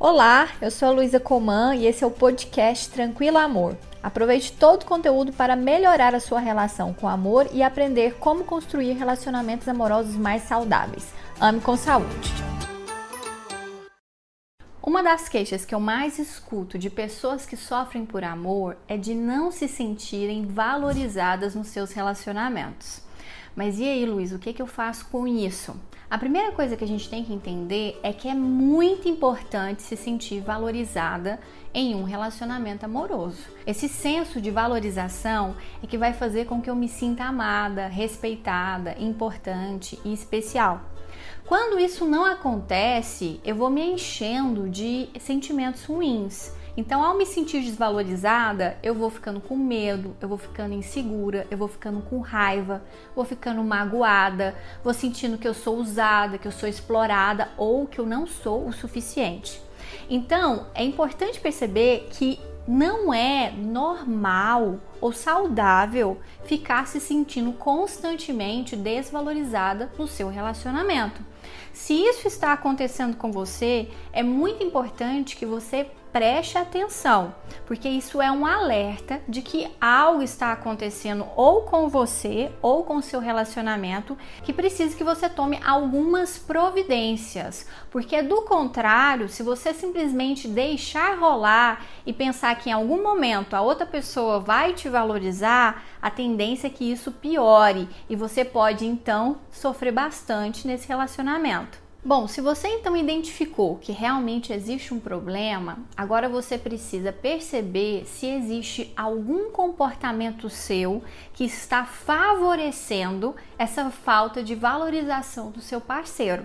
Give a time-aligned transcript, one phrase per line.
[0.00, 3.76] Olá, eu sou a Luísa Coman e esse é o podcast Tranquilo Amor.
[4.00, 8.44] Aproveite todo o conteúdo para melhorar a sua relação com o amor e aprender como
[8.44, 11.12] construir relacionamentos amorosos mais saudáveis.
[11.40, 12.32] Ame com saúde.
[14.80, 19.16] Uma das queixas que eu mais escuto de pessoas que sofrem por amor é de
[19.16, 23.07] não se sentirem valorizadas nos seus relacionamentos.
[23.58, 25.74] Mas e aí, Luiz, o que, que eu faço com isso?
[26.08, 29.96] A primeira coisa que a gente tem que entender é que é muito importante se
[29.96, 31.40] sentir valorizada
[31.74, 33.42] em um relacionamento amoroso.
[33.66, 38.94] Esse senso de valorização é que vai fazer com que eu me sinta amada, respeitada,
[38.96, 40.80] importante e especial.
[41.44, 46.52] Quando isso não acontece, eu vou me enchendo de sentimentos ruins.
[46.78, 51.58] Então, ao me sentir desvalorizada, eu vou ficando com medo, eu vou ficando insegura, eu
[51.58, 52.84] vou ficando com raiva,
[53.16, 57.98] vou ficando magoada, vou sentindo que eu sou usada, que eu sou explorada ou que
[57.98, 59.60] eu não sou o suficiente.
[60.08, 62.38] Então, é importante perceber que
[62.68, 71.20] não é normal ou saudável ficar se sentindo constantemente desvalorizada no seu relacionamento.
[71.72, 77.32] Se isso está acontecendo com você, é muito importante que você preste atenção,
[77.64, 83.00] porque isso é um alerta de que algo está acontecendo ou com você ou com
[83.00, 90.48] seu relacionamento que precisa que você tome algumas providências, porque do contrário, se você simplesmente
[90.48, 96.10] deixar rolar e pensar que em algum momento a outra pessoa vai te valorizar, a
[96.10, 101.87] tendência é que isso piore e você pode então sofrer bastante nesse relacionamento.
[102.04, 108.24] Bom, se você então identificou que realmente existe um problema, agora você precisa perceber se
[108.26, 111.02] existe algum comportamento seu
[111.34, 116.44] que está favorecendo essa falta de valorização do seu parceiro.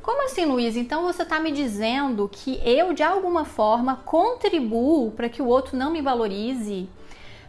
[0.00, 0.76] Como assim, Luiz?
[0.76, 5.76] Então você está me dizendo que eu, de alguma forma, contribuo para que o outro
[5.76, 6.88] não me valorize?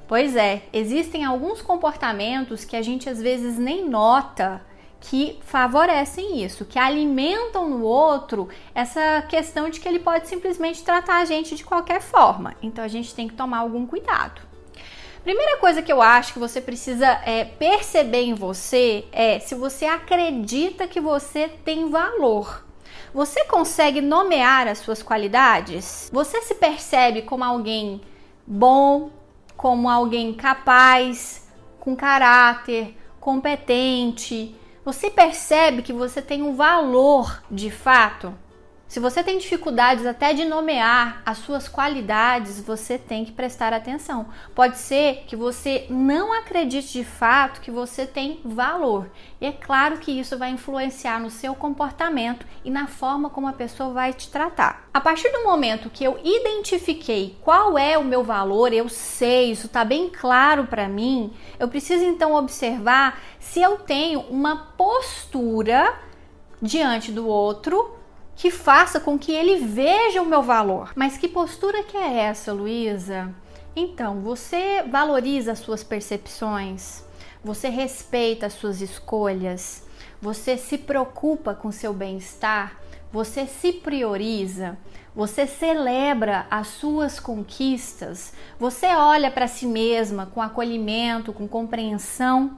[0.05, 4.61] Pois é, existem alguns comportamentos que a gente às vezes nem nota
[4.99, 11.17] que favorecem isso, que alimentam no outro essa questão de que ele pode simplesmente tratar
[11.17, 12.55] a gente de qualquer forma.
[12.61, 14.41] Então a gente tem que tomar algum cuidado.
[15.23, 19.85] Primeira coisa que eu acho que você precisa é, perceber em você é se você
[19.85, 22.65] acredita que você tem valor.
[23.13, 26.09] Você consegue nomear as suas qualidades?
[26.13, 27.99] Você se percebe como alguém
[28.45, 29.09] bom,
[29.55, 31.45] como alguém capaz,
[31.79, 34.55] com caráter, competente,
[34.87, 38.33] você percebe que você tem um valor de fato?
[38.87, 44.27] Se você tem dificuldades até de nomear as suas qualidades, você tem que prestar atenção.
[44.55, 49.09] Pode ser que você não acredite de fato que você tem valor.
[49.41, 53.53] E é claro que isso vai influenciar no seu comportamento e na forma como a
[53.53, 54.87] pessoa vai te tratar.
[54.93, 59.65] A partir do momento que eu identifiquei qual é o meu valor, eu sei, isso
[59.65, 65.93] está bem claro para mim, eu preciso então observar se eu tenho uma postura
[66.61, 67.96] diante do outro
[68.37, 70.93] que faça com que ele veja o meu valor.
[70.95, 73.33] Mas que postura que é essa, Luísa?
[73.75, 77.03] Então, você valoriza as suas percepções,
[77.43, 79.83] você respeita as suas escolhas,
[80.21, 82.79] você se preocupa com seu bem-estar,
[83.11, 84.77] você se prioriza,
[85.15, 92.57] você celebra as suas conquistas, você olha para si mesma com acolhimento, com compreensão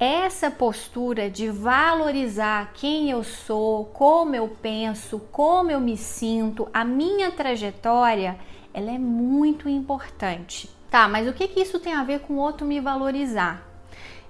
[0.00, 6.82] essa postura de valorizar quem eu sou, como eu penso, como eu me sinto, a
[6.82, 8.38] minha trajetória,
[8.72, 10.70] ela é muito importante.
[10.90, 13.68] Tá, mas o que, que isso tem a ver com o outro me valorizar?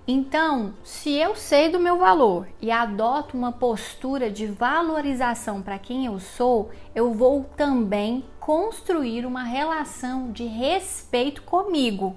[0.09, 6.07] Então, se eu sei do meu valor e adoto uma postura de valorização para quem
[6.07, 12.17] eu sou, eu vou também construir uma relação de respeito comigo.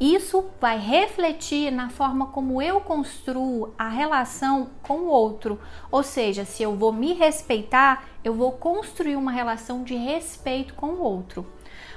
[0.00, 5.60] Isso vai refletir na forma como eu construo a relação com o outro.
[5.90, 10.90] Ou seja, se eu vou me respeitar, eu vou construir uma relação de respeito com
[10.90, 11.44] o outro.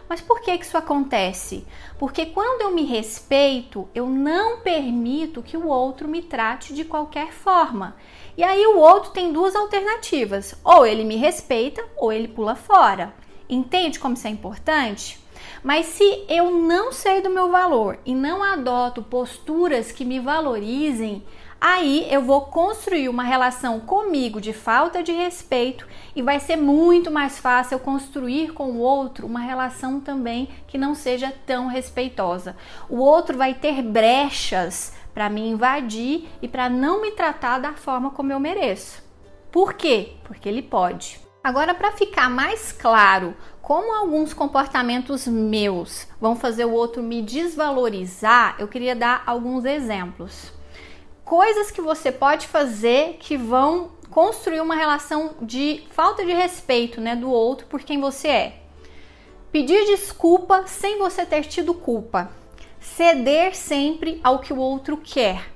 [0.09, 1.65] Mas por que isso acontece?
[1.99, 7.31] Porque quando eu me respeito, eu não permito que o outro me trate de qualquer
[7.31, 7.95] forma.
[8.35, 13.13] E aí o outro tem duas alternativas: ou ele me respeita ou ele pula fora.
[13.47, 15.20] Entende como isso é importante?
[15.63, 21.23] Mas se eu não sei do meu valor e não adoto posturas que me valorizem,
[21.59, 27.11] aí eu vou construir uma relação comigo de falta de respeito e vai ser muito
[27.11, 32.55] mais fácil eu construir com o outro uma relação também que não seja tão respeitosa.
[32.89, 38.09] O outro vai ter brechas para me invadir e para não me tratar da forma
[38.09, 39.03] como eu mereço.
[39.51, 40.13] Por quê?
[40.23, 41.19] Porque ele pode.
[41.43, 43.35] Agora, para ficar mais claro
[43.71, 50.51] como alguns comportamentos meus vão fazer o outro me desvalorizar, eu queria dar alguns exemplos.
[51.23, 57.15] Coisas que você pode fazer que vão construir uma relação de falta de respeito né,
[57.15, 58.61] do outro por quem você é.
[59.53, 62.29] Pedir desculpa sem você ter tido culpa.
[62.77, 65.49] Ceder sempre ao que o outro quer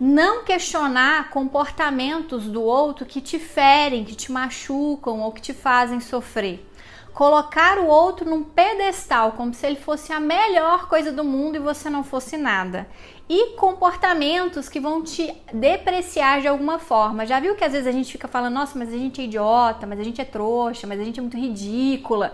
[0.00, 6.00] não questionar comportamentos do outro que te ferem, que te machucam ou que te fazem
[6.00, 6.69] sofrer.
[7.12, 11.58] Colocar o outro num pedestal, como se ele fosse a melhor coisa do mundo e
[11.58, 12.88] você não fosse nada.
[13.28, 17.26] E comportamentos que vão te depreciar de alguma forma.
[17.26, 19.86] Já viu que às vezes a gente fica falando, nossa, mas a gente é idiota,
[19.86, 22.32] mas a gente é trouxa, mas a gente é muito ridícula.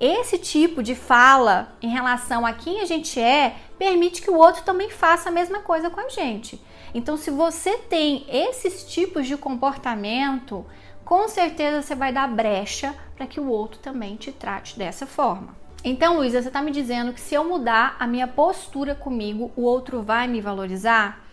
[0.00, 4.62] Esse tipo de fala em relação a quem a gente é permite que o outro
[4.62, 6.60] também faça a mesma coisa com a gente.
[6.94, 10.64] Então, se você tem esses tipos de comportamento,
[11.08, 15.56] com certeza você vai dar brecha para que o outro também te trate dessa forma.
[15.82, 19.62] Então, Luísa, você está me dizendo que se eu mudar a minha postura comigo, o
[19.62, 21.24] outro vai me valorizar?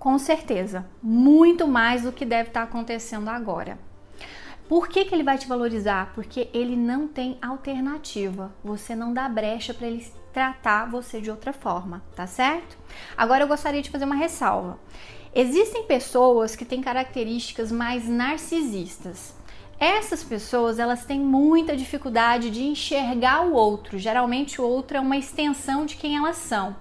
[0.00, 3.78] Com certeza, muito mais do que deve estar tá acontecendo agora.
[4.68, 6.10] Por que, que ele vai te valorizar?
[6.12, 8.50] Porque ele não tem alternativa.
[8.64, 12.76] Você não dá brecha para ele tratar você de outra forma, tá certo?
[13.16, 14.76] Agora eu gostaria de fazer uma ressalva.
[15.34, 19.34] Existem pessoas que têm características mais narcisistas.
[19.80, 23.98] Essas pessoas, elas têm muita dificuldade de enxergar o outro.
[23.98, 26.76] Geralmente o outro é uma extensão de quem elas são.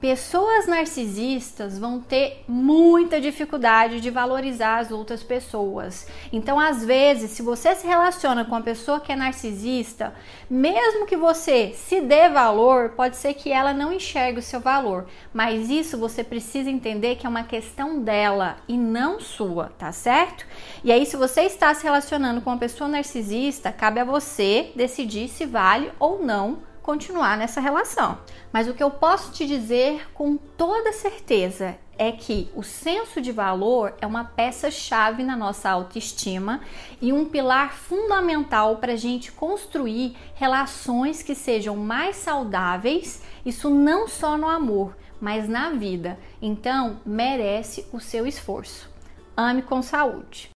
[0.00, 6.06] Pessoas narcisistas vão ter muita dificuldade de valorizar as outras pessoas.
[6.32, 10.14] Então, às vezes, se você se relaciona com uma pessoa que é narcisista,
[10.48, 15.06] mesmo que você se dê valor, pode ser que ela não enxergue o seu valor.
[15.34, 20.46] Mas isso você precisa entender que é uma questão dela e não sua, tá certo?
[20.82, 25.28] E aí, se você está se relacionando com uma pessoa narcisista, cabe a você decidir
[25.28, 28.18] se vale ou não continuar nessa relação.
[28.52, 33.30] Mas o que eu posso te dizer com toda certeza é que o senso de
[33.30, 36.60] valor é uma peça-chave na nossa autoestima
[37.00, 44.08] e um pilar fundamental para a gente construir relações que sejam mais saudáveis, isso não
[44.08, 46.18] só no amor, mas na vida.
[46.42, 48.90] Então, merece o seu esforço.
[49.36, 50.48] Ame com saúde.